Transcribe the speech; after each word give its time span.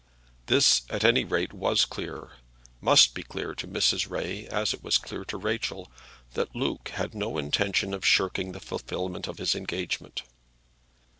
This, 0.47 0.81
at 0.89 1.03
any 1.03 1.23
rate, 1.23 1.53
was 1.53 1.85
clear, 1.85 2.31
must 2.79 3.13
be 3.13 3.21
clear 3.21 3.53
to 3.53 3.67
Mrs. 3.67 4.09
Ray 4.09 4.47
as 4.47 4.73
it 4.73 4.81
was 4.83 4.97
clear 4.97 5.23
to 5.25 5.37
Rachel, 5.37 5.91
that 6.33 6.55
Luke 6.55 6.89
had 6.95 7.13
no 7.13 7.37
intention 7.37 7.93
of 7.93 8.03
shirking 8.03 8.51
the 8.51 8.59
fulfilment 8.59 9.27
of 9.27 9.37
his 9.37 9.53
engagement. 9.53 10.23